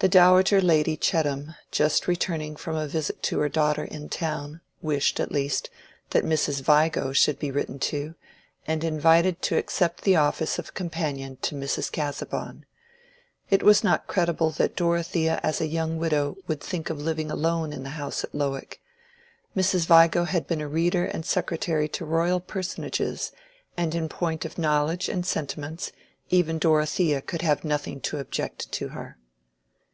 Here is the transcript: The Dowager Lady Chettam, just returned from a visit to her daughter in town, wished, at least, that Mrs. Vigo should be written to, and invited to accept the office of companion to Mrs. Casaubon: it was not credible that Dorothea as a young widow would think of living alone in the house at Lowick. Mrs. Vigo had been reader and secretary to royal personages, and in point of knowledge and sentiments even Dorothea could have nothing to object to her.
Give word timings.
The 0.00 0.08
Dowager 0.08 0.60
Lady 0.60 0.96
Chettam, 0.96 1.56
just 1.72 2.06
returned 2.06 2.60
from 2.60 2.76
a 2.76 2.86
visit 2.86 3.20
to 3.24 3.40
her 3.40 3.48
daughter 3.48 3.82
in 3.82 4.08
town, 4.08 4.60
wished, 4.80 5.18
at 5.18 5.32
least, 5.32 5.70
that 6.10 6.22
Mrs. 6.24 6.60
Vigo 6.62 7.12
should 7.12 7.36
be 7.40 7.50
written 7.50 7.80
to, 7.80 8.14
and 8.64 8.84
invited 8.84 9.42
to 9.42 9.56
accept 9.56 10.02
the 10.04 10.14
office 10.14 10.56
of 10.56 10.72
companion 10.72 11.36
to 11.42 11.56
Mrs. 11.56 11.90
Casaubon: 11.90 12.64
it 13.50 13.64
was 13.64 13.82
not 13.82 14.06
credible 14.06 14.50
that 14.50 14.76
Dorothea 14.76 15.40
as 15.42 15.60
a 15.60 15.66
young 15.66 15.96
widow 15.98 16.36
would 16.46 16.60
think 16.60 16.90
of 16.90 17.00
living 17.02 17.28
alone 17.28 17.72
in 17.72 17.82
the 17.82 17.90
house 17.98 18.22
at 18.22 18.32
Lowick. 18.32 18.80
Mrs. 19.56 19.86
Vigo 19.88 20.22
had 20.26 20.46
been 20.46 20.62
reader 20.70 21.06
and 21.06 21.26
secretary 21.26 21.88
to 21.88 22.04
royal 22.04 22.38
personages, 22.38 23.32
and 23.76 23.96
in 23.96 24.08
point 24.08 24.44
of 24.44 24.58
knowledge 24.58 25.08
and 25.08 25.26
sentiments 25.26 25.90
even 26.30 26.60
Dorothea 26.60 27.20
could 27.20 27.42
have 27.42 27.64
nothing 27.64 28.00
to 28.02 28.20
object 28.20 28.70
to 28.70 28.90
her. 28.90 29.16